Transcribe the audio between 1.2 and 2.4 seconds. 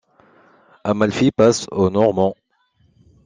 passe aux Normands.